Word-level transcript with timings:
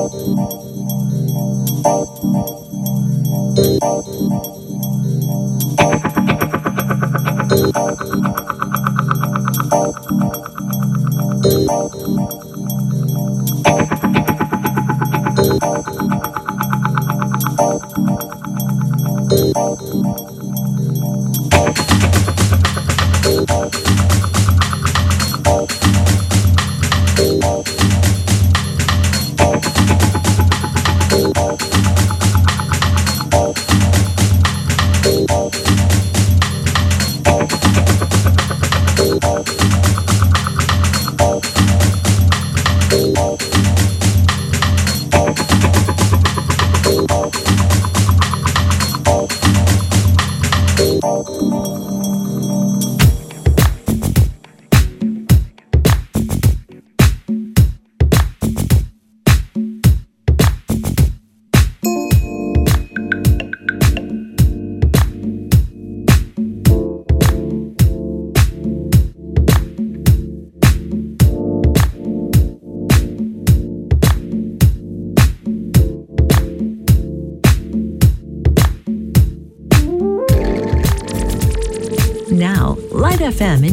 FM 0.00 0.49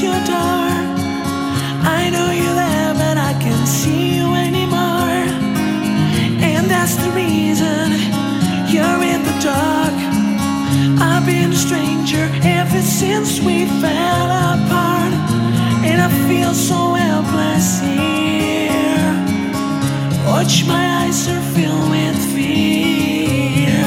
your 0.00 0.20
door. 0.24 0.70
I 1.96 2.08
know 2.12 2.30
you're 2.30 2.54
there, 2.54 2.94
but 2.94 3.16
I 3.18 3.32
can't 3.40 3.66
see 3.66 4.16
you 4.18 4.32
anymore. 4.34 5.18
And 6.50 6.70
that's 6.70 6.94
the 6.96 7.10
reason 7.10 7.86
you're 8.72 9.02
in 9.02 9.20
the 9.24 9.36
dark. 9.42 9.96
I've 11.00 11.26
been 11.26 11.52
a 11.52 11.56
stranger 11.56 12.30
ever 12.44 12.80
since 12.80 13.40
we 13.40 13.66
fell 13.82 14.26
apart. 14.54 15.12
And 15.88 16.00
I 16.00 16.08
feel 16.28 16.54
so 16.54 16.94
helpless 16.94 17.80
here. 17.80 19.14
Watch 20.26 20.64
my 20.66 20.84
eyes 21.02 21.28
are 21.28 21.42
filled 21.54 21.90
with 21.90 22.18
fear. 22.34 23.82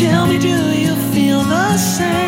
Tell 0.00 0.26
me, 0.26 0.38
do 0.38 0.56
you 0.84 0.94
feel 1.12 1.42
the 1.44 1.76
same? 1.76 2.27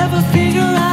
never 0.00 0.22
figure 0.32 0.62
out 0.62 0.89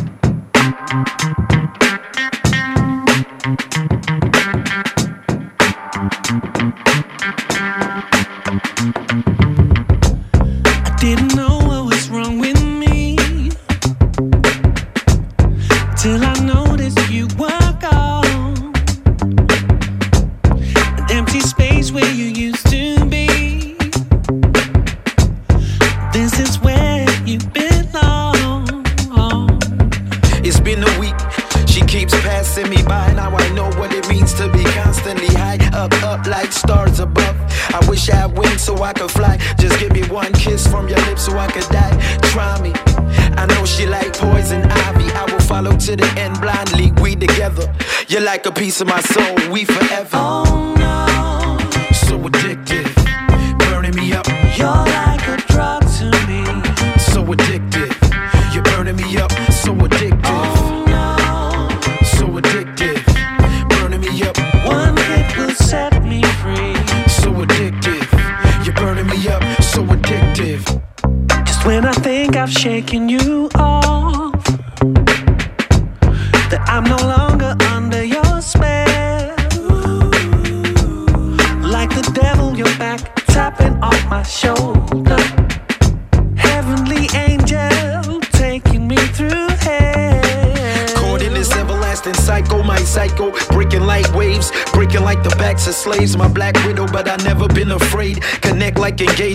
piece 48.61 48.79
of 48.79 48.87
my 48.87 49.01
soul. 49.01 49.40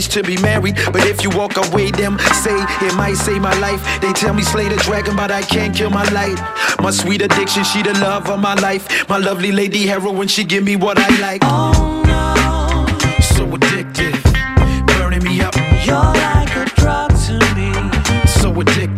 To 0.04 0.22
be 0.22 0.36
married. 0.42 0.76
But 0.92 1.06
if 1.06 1.22
you 1.22 1.30
walk 1.30 1.56
away, 1.56 1.90
them 1.90 2.18
say 2.44 2.56
it 2.86 2.94
might 2.96 3.14
save 3.14 3.40
my 3.40 3.58
life. 3.58 3.80
They 4.00 4.12
tell 4.12 4.34
me 4.34 4.42
slay 4.42 4.68
the 4.68 4.76
dragon, 4.76 5.16
but 5.16 5.30
I 5.30 5.42
can't 5.42 5.74
kill 5.74 5.90
my 5.90 6.04
light. 6.10 6.38
My 6.80 6.90
sweet 6.90 7.22
addiction, 7.22 7.64
she 7.64 7.82
the 7.82 7.94
love 7.94 8.28
of 8.28 8.38
my 8.40 8.54
life. 8.54 9.08
My 9.08 9.18
lovely 9.18 9.52
lady 9.52 9.86
heroine, 9.86 10.28
she 10.28 10.44
give 10.44 10.64
me 10.64 10.76
what 10.76 10.98
I 10.98 11.08
like. 11.20 11.42
Oh 11.44 12.02
no, 12.06 12.86
so 13.20 13.46
addictive, 13.46 14.22
burning 14.86 15.24
me 15.24 15.40
up. 15.40 15.54
You're 15.86 15.96
like 15.96 16.54
a 16.56 16.64
drug 16.76 17.10
to 17.26 17.38
me. 17.56 17.72
So 18.26 18.52
addictive, 18.52 18.95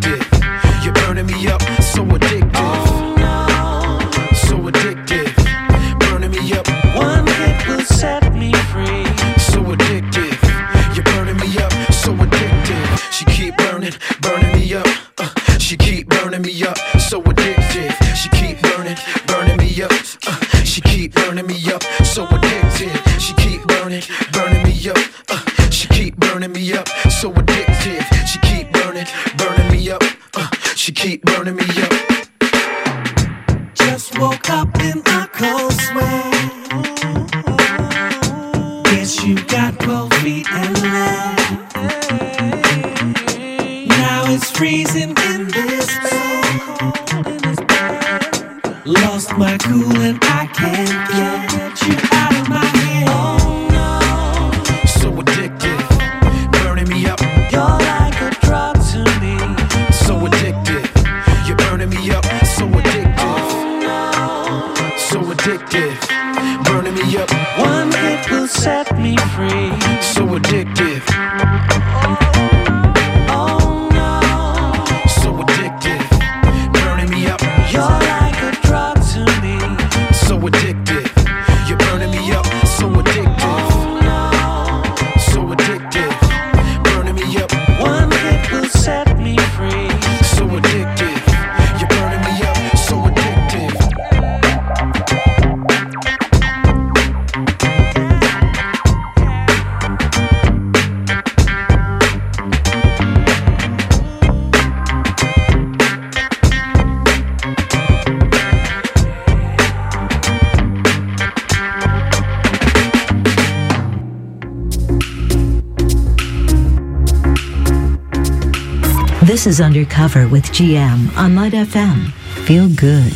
This 119.28 119.46
is 119.46 119.60
Undercover 119.60 120.26
with 120.26 120.44
GM 120.52 121.14
on 121.14 121.34
Light 121.34 121.52
FM. 121.52 122.10
Feel 122.46 122.66
good. 122.66 123.12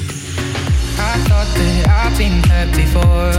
I 1.00 1.16
thought 1.24 1.48
that 1.56 1.88
I've 1.88 2.18
been 2.18 2.42
hurt 2.52 2.70
before, 2.76 3.32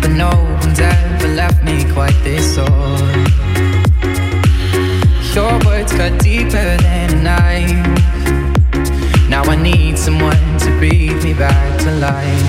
but 0.00 0.10
no 0.10 0.30
one's 0.60 0.80
ever 0.80 1.28
left 1.28 1.62
me 1.62 1.84
quite 1.92 2.18
this 2.24 2.56
sore. 2.56 2.66
Your 5.32 5.54
words 5.64 5.92
cut 5.92 6.18
deeper 6.20 6.76
than 6.82 7.14
a 7.14 7.22
knife. 7.22 7.86
Now 9.28 9.44
I 9.44 9.54
need 9.54 9.96
someone 9.96 10.58
to 10.58 10.70
breathe 10.80 11.22
me 11.22 11.34
back 11.34 11.78
to 11.82 11.92
life. 12.02 12.42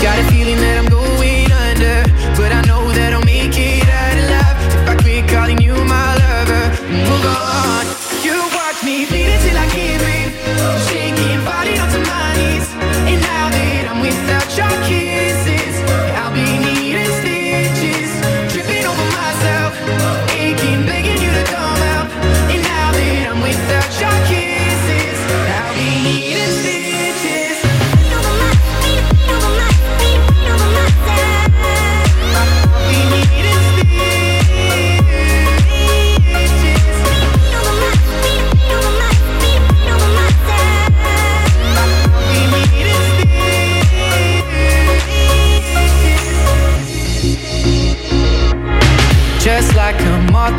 Got 0.00 0.18
a 0.18 0.24
feeling 0.32 0.56
that 0.64 0.78
I'm 0.82 0.88
going 0.88 1.52
under, 1.68 2.08
but 2.40 2.52
I 2.52 2.62
know 2.62 2.90
that 2.92 3.12
I'll 3.12 3.21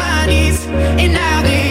my 0.00 0.26
knees. 0.26 0.66
And 1.02 1.12
now 1.12 1.42
that 1.42 1.69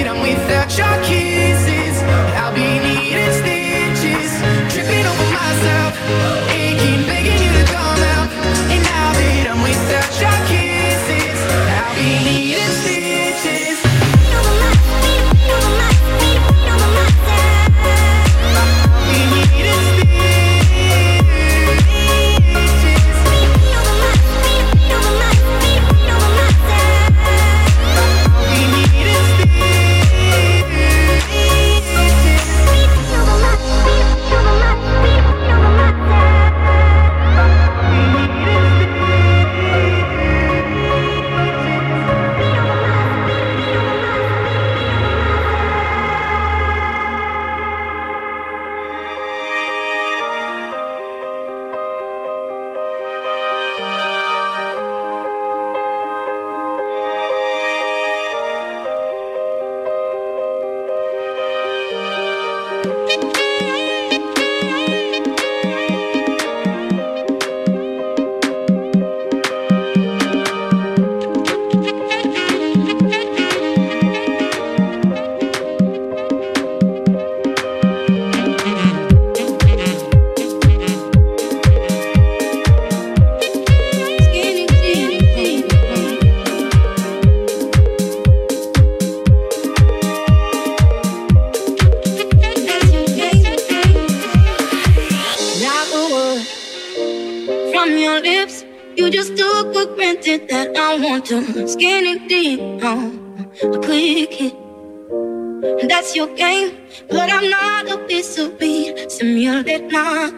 That's 105.61 106.15
your 106.15 106.33
game, 106.35 106.77
but 107.09 107.29
I'm 107.29 107.49
not 107.49 107.89
a 107.91 107.97
piece 108.07 108.37
of 108.37 108.59
meat. 108.61 109.11
simulate 109.11 109.91
night. 109.91 110.33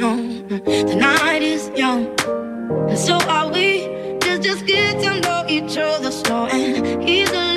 No, 0.00 0.16
the 0.48 0.96
night 0.96 1.42
is 1.42 1.70
young, 1.76 2.06
and 2.88 2.98
so 2.98 3.14
are 3.28 3.52
we. 3.52 3.88
Just, 4.20 4.42
just 4.42 4.66
get 4.66 5.02
to 5.02 5.20
know 5.20 5.44
each 5.48 5.76
other 5.76 6.10
slow 6.10 6.46
and 6.46 7.06
easily. 7.08 7.53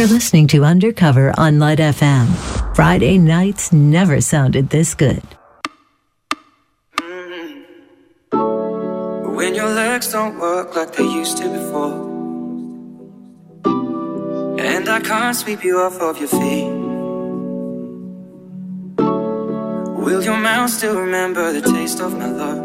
You're 0.00 0.08
listening 0.08 0.46
to 0.46 0.64
Undercover 0.64 1.34
on 1.36 1.58
Light 1.58 1.78
FM. 1.78 2.26
Friday 2.74 3.18
nights 3.18 3.70
never 3.70 4.22
sounded 4.22 4.70
this 4.70 4.94
good. 4.94 5.22
Mm-hmm. 6.96 7.74
When 9.34 9.54
your 9.54 9.68
legs 9.68 10.10
don't 10.10 10.38
work 10.38 10.74
like 10.74 10.94
they 10.94 11.02
used 11.04 11.36
to 11.36 11.50
before, 11.50 12.08
and 14.58 14.88
I 14.88 15.00
can't 15.00 15.36
sweep 15.36 15.62
you 15.62 15.76
off 15.80 16.00
of 16.00 16.18
your 16.18 16.28
feet. 16.28 16.72
Will 20.02 20.24
your 20.24 20.38
mouth 20.38 20.70
still 20.70 20.98
remember 20.98 21.52
the 21.52 21.60
taste 21.60 22.00
of 22.00 22.16
my 22.16 22.24
love? 22.24 22.64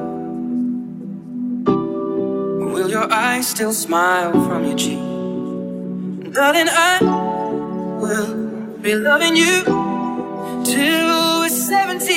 Will 2.74 2.90
your 2.90 3.12
eyes 3.12 3.50
still 3.50 3.74
smile 3.74 4.32
from 4.32 4.64
your 4.64 4.78
cheek? 4.78 5.15
Darling, 6.36 6.68
I 6.70 7.00
will 8.02 8.78
be 8.82 8.94
loving 8.94 9.38
you 9.38 9.64
till 10.66 11.40
we're 11.40 11.48
70. 11.48 12.12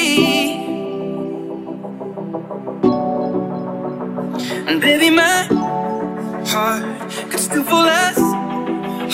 And 4.66 4.80
baby, 4.80 5.10
my 5.10 5.46
heart 6.48 6.82
could 7.30 7.38
still 7.38 7.62
fall 7.62 7.86
as 7.86 8.18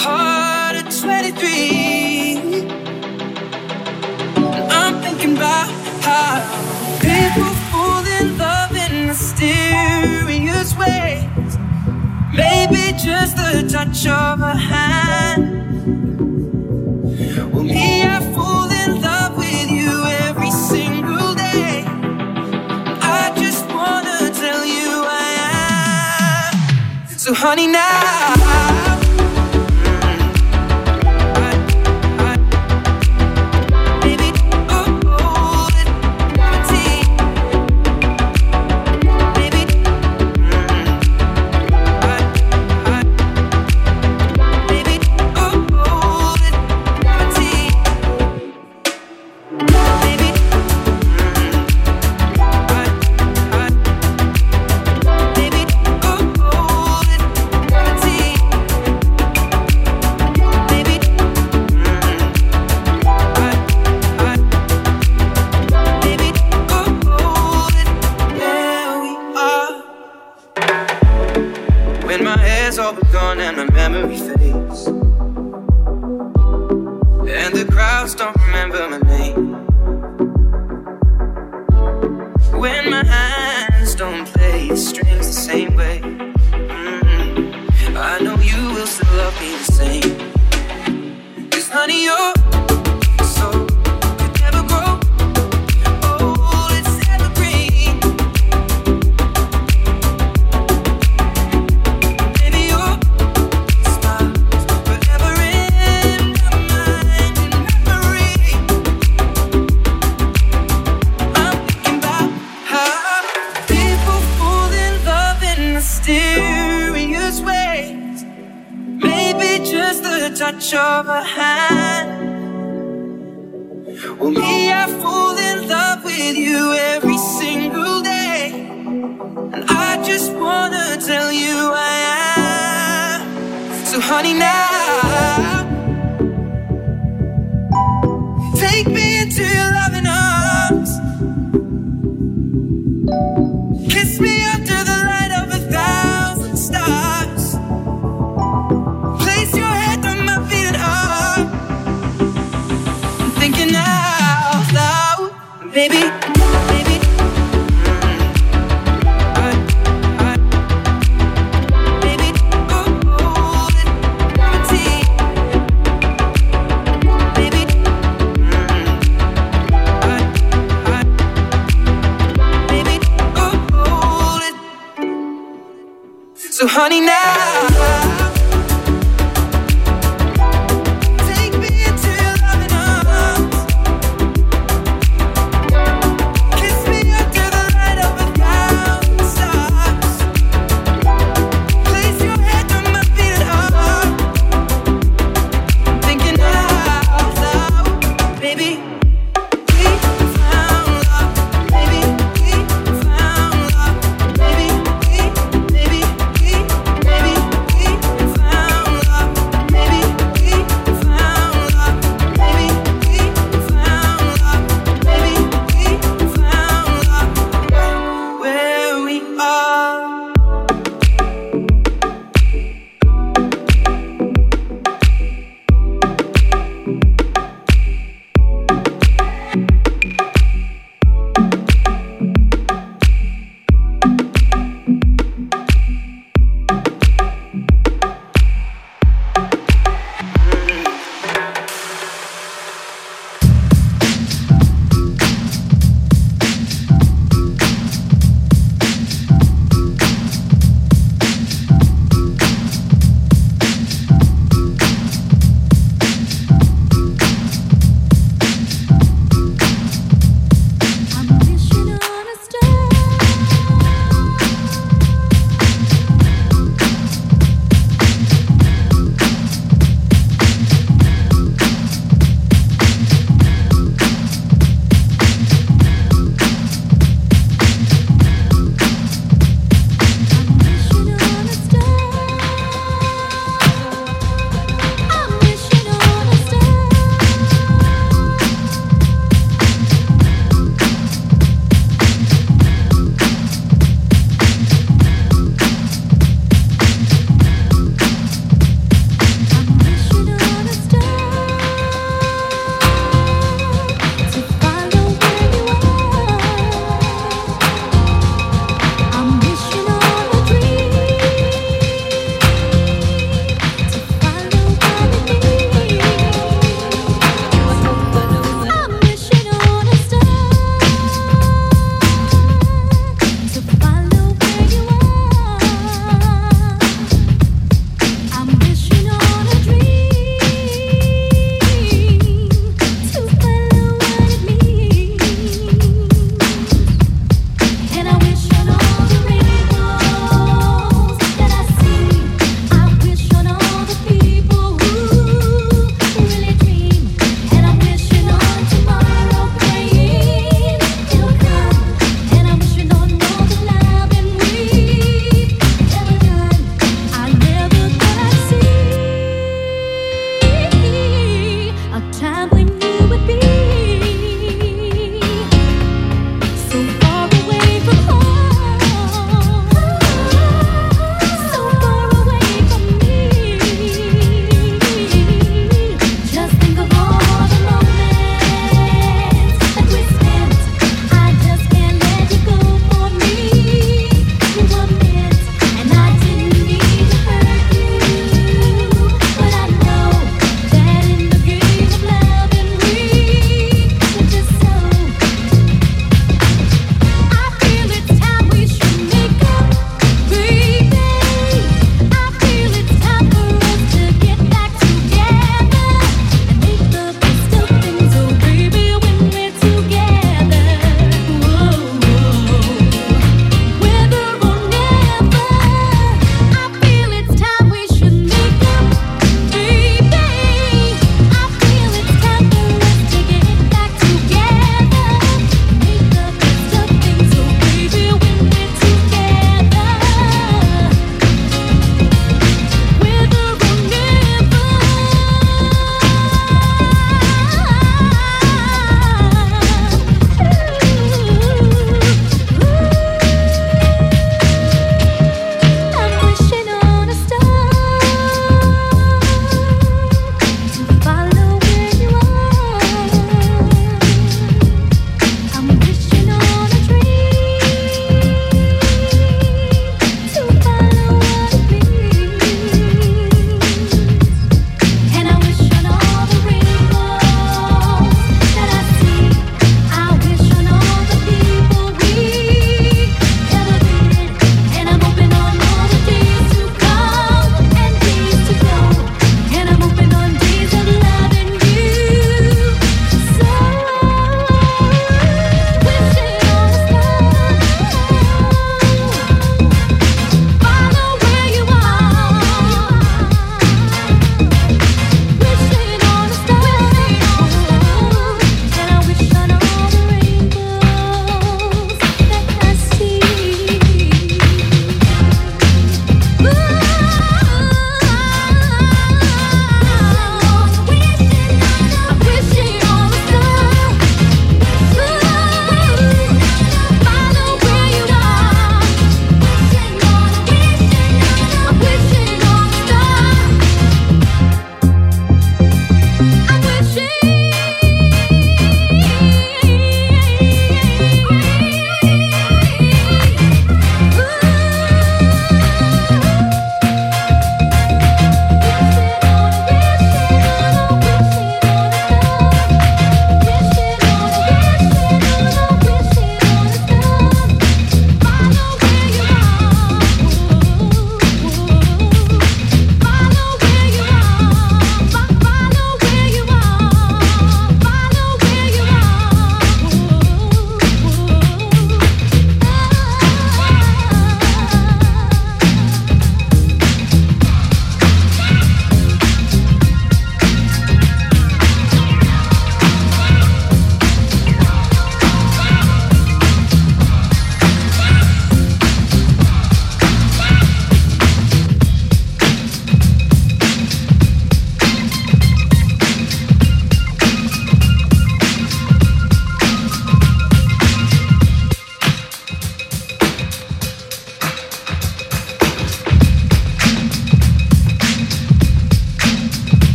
hard 0.00 0.76
at 0.76 0.90
23. 0.90 2.62
And 4.38 4.72
I'm 4.72 5.02
thinking 5.02 5.36
about 5.36 5.68
how 6.00 6.40
people 6.98 7.52
fall 7.70 8.06
in 8.20 8.38
love 8.38 8.74
in 8.74 9.08
mysterious 9.08 10.74
ways. 10.78 11.33
Maybe 12.36 12.92
just 12.98 13.36
the 13.36 13.68
touch 13.70 14.06
of 14.08 14.40
a 14.40 14.56
hand. 14.56 15.44
Well, 17.52 17.62
me, 17.62 18.02
I 18.02 18.20
fall 18.34 18.68
in 18.70 19.00
love 19.00 19.36
with 19.36 19.70
you 19.70 20.04
every 20.26 20.50
single 20.50 21.32
day. 21.34 21.84
I 23.00 23.32
just 23.36 23.64
wanna 23.68 24.30
tell 24.34 24.64
you 24.64 25.04
I 25.06 26.52
am. 26.52 27.08
So, 27.16 27.32
honey, 27.34 27.68
now. 27.68 28.73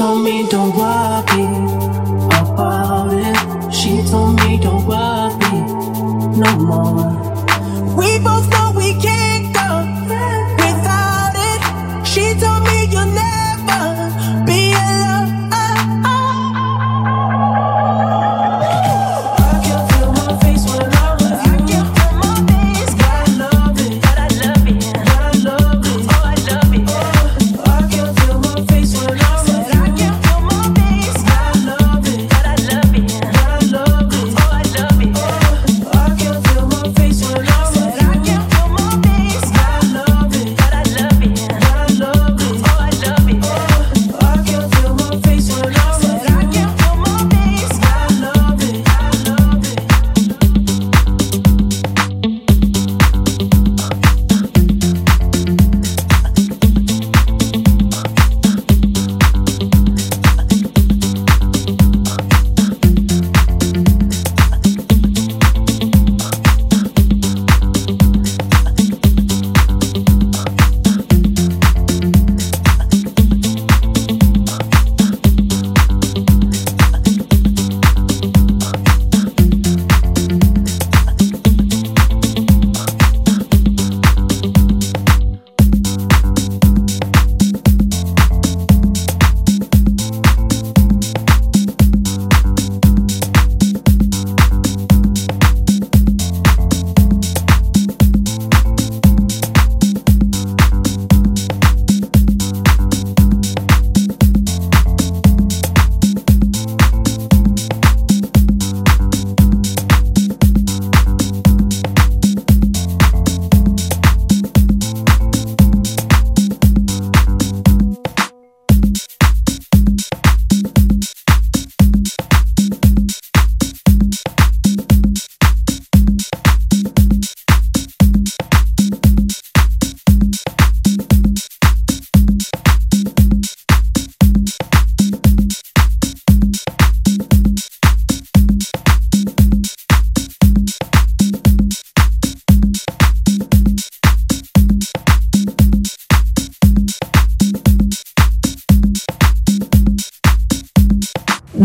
told 0.00 0.24
me 0.24 0.48
don't 0.48 0.74
worry 0.74 1.44
about 2.40 3.12
it. 3.12 3.70
She 3.70 4.02
told 4.08 4.40
me 4.40 4.56
don't 4.56 4.86
worry 4.86 5.60
no 6.38 6.56
more. 6.56 7.29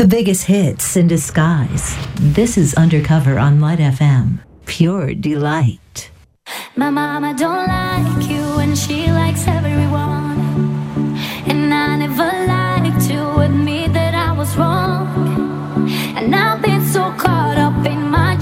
the 0.06 0.18
biggest 0.18 0.46
hits 0.46 0.96
in 0.96 1.08
disguise. 1.08 1.98
This 2.22 2.60
is 2.60 2.76
Undercover 2.76 3.40
on 3.40 3.60
Light 3.60 3.80
FM. 3.80 4.38
Pure 4.68 5.16
delight. 5.16 6.12
My 6.76 6.92
mama 6.92 7.34
don't 7.36 7.66
like 7.66 8.30
you, 8.30 8.44
and 8.62 8.78
she 8.78 9.08
likes 9.08 9.48
everyone. 9.48 10.38
And 11.48 11.74
I 11.74 11.96
never 11.96 12.32
liked 12.54 13.08
to 13.08 13.40
admit 13.40 13.94
that 13.94 14.14
I 14.14 14.32
was 14.32 14.56
wrong. 14.56 15.90
And 16.16 16.36
I've 16.36 16.62
been 16.62 16.86
so 16.86 17.12
caught 17.18 17.58
up 17.58 17.84
in 17.88 18.08
my 18.08 18.35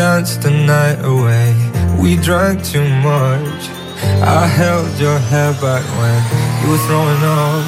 danced 0.00 0.40
the 0.40 0.50
night 0.50 0.98
away, 1.04 1.48
we 2.00 2.16
drank 2.16 2.64
too 2.64 2.88
much. 3.10 3.62
I 4.38 4.46
held 4.46 4.90
your 4.98 5.18
hair 5.30 5.52
back 5.64 5.84
when 5.98 6.20
you 6.60 6.70
were 6.72 6.82
throwing 6.86 7.22
up. 7.22 7.66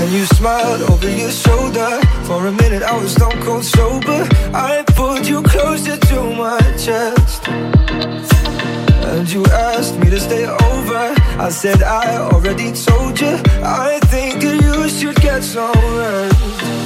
And 0.00 0.10
you 0.12 0.24
smiled 0.26 0.82
over 0.90 1.08
your 1.08 1.30
shoulder. 1.30 1.90
For 2.26 2.48
a 2.48 2.52
minute, 2.62 2.82
I 2.82 2.96
was 3.00 3.12
stone 3.12 3.40
cold 3.42 3.64
sober. 3.64 4.26
I 4.52 4.82
pulled 4.96 5.24
you 5.24 5.40
closer 5.44 5.96
to 5.96 6.18
my 6.42 6.58
chest. 6.84 7.46
And 9.12 9.24
you 9.32 9.46
asked 9.70 9.96
me 10.00 10.10
to 10.10 10.18
stay 10.18 10.46
over. 10.46 11.04
I 11.46 11.48
said 11.50 11.80
I 11.84 12.16
already 12.16 12.72
told 12.72 13.20
you. 13.20 13.34
I 13.62 14.00
think 14.12 14.42
that 14.42 14.56
you 14.66 14.88
should 14.88 15.18
get 15.22 15.44
some 15.44 15.78
rest. 15.96 16.83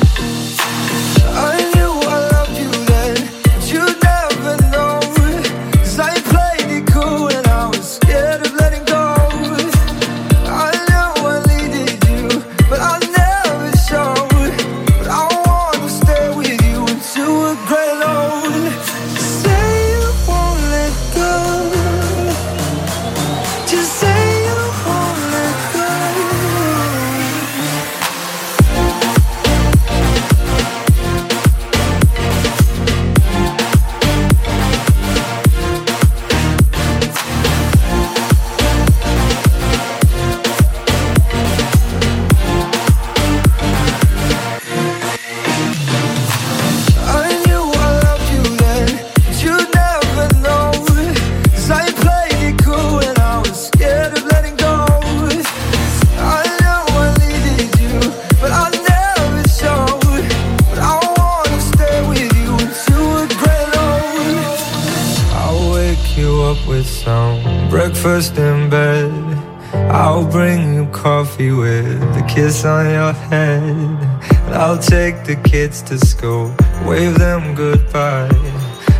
Kids 75.68 75.82
to 75.82 75.98
school, 75.98 76.54
wave 76.86 77.18
them 77.18 77.54
goodbye. 77.54 78.28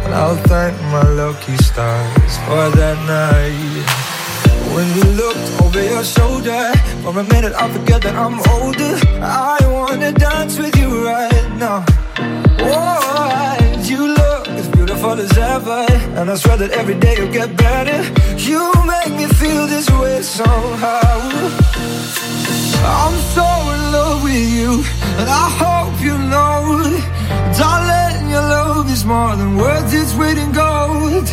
And 0.04 0.12
I'll 0.14 0.36
thank 0.52 0.74
my 0.94 1.08
lucky 1.22 1.56
stars 1.56 2.32
for 2.44 2.64
that 2.80 2.98
night. 3.16 3.86
When 4.74 4.86
you 4.96 5.04
looked 5.22 5.62
over 5.62 5.82
your 5.82 6.04
shoulder, 6.04 6.72
for 7.02 7.18
a 7.18 7.24
minute 7.34 7.54
I 7.54 7.66
forget 7.72 8.02
that 8.02 8.16
I'm 8.24 8.38
older. 8.54 8.94
I 9.22 9.58
wanna 9.76 10.12
dance 10.12 10.58
with 10.58 10.76
you 10.76 10.90
right 11.06 11.48
now. 11.56 11.84
Oh, 12.60 13.56
you 13.90 14.00
look 14.20 14.48
as 14.60 14.68
beautiful 14.68 15.14
as 15.26 15.32
ever, 15.38 15.86
and 16.18 16.30
I 16.30 16.34
swear 16.34 16.58
that 16.58 16.72
every 16.72 16.98
day 17.04 17.14
you'll 17.16 17.32
get 17.40 17.56
better. 17.56 18.00
You 18.36 18.60
make 18.94 19.12
me 19.20 19.26
feel 19.40 19.66
this 19.66 19.88
way 20.00 20.20
somehow. 20.20 21.18
I'm 23.00 23.16
so 23.36 23.46
in 23.74 23.82
love 23.96 24.22
with 24.22 24.48
you, 24.58 24.72
and 25.18 25.28
I 25.28 25.46
hope 25.62 26.00
you 26.00 26.16
know, 26.16 26.58
darling, 27.58 28.30
your 28.30 28.46
love 28.56 28.90
is 28.90 29.04
more 29.04 29.34
than 29.36 29.56
worth 29.56 29.92
its 29.92 30.14
weight 30.14 30.38
in 30.38 30.52
gold. 30.52 31.26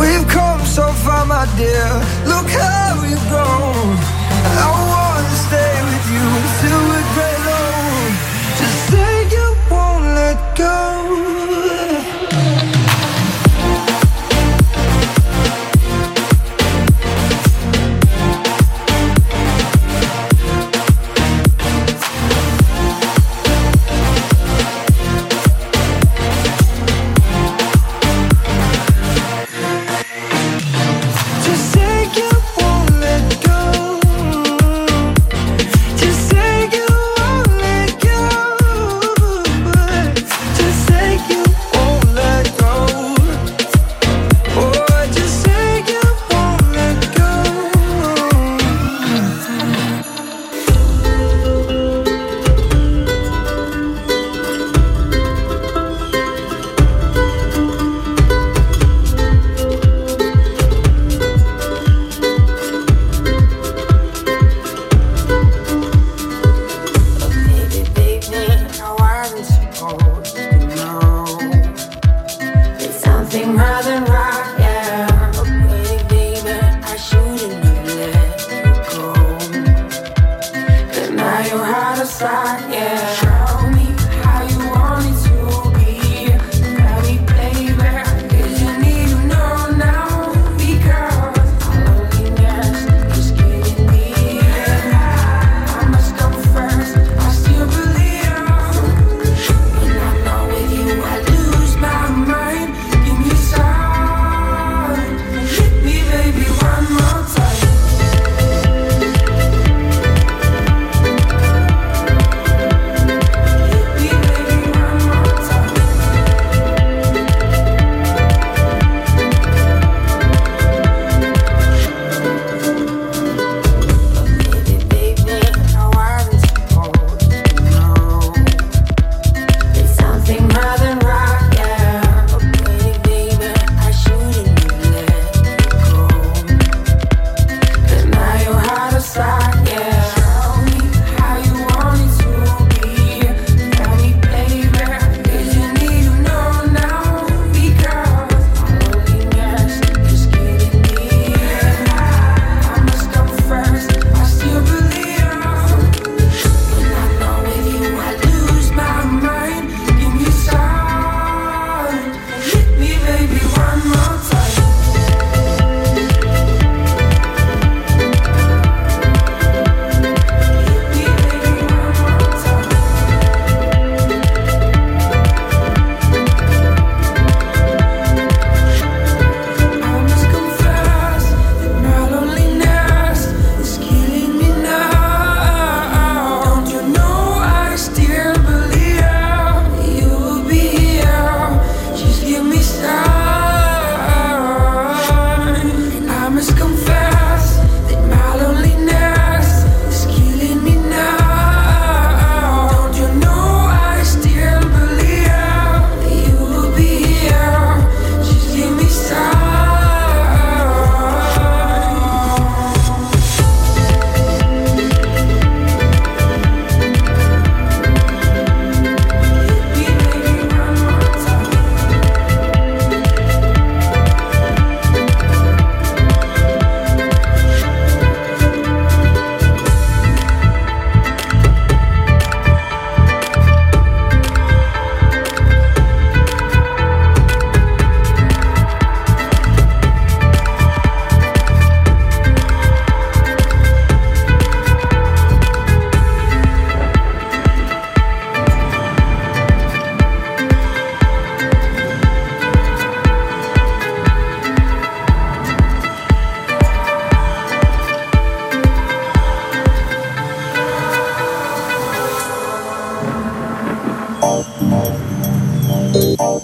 We've 0.00 0.26
come 0.28 0.60
so 0.64 0.86
far, 1.04 1.26
my 1.26 1.44
dear. 1.56 1.88
Look 2.32 2.48
how 2.48 3.02
we've 3.02 3.24
grown. 3.28 3.96
I 4.64 4.70
wanna 4.92 5.36
stay 5.46 5.74
with 5.90 6.06
you 6.14 6.26
until 6.40 6.80
we're 6.90 7.08
go. 7.18 7.60
Just 8.58 8.78
say 8.90 9.14
you 9.34 9.46
won't 9.70 10.04
let 10.18 10.56
go. 10.56 10.93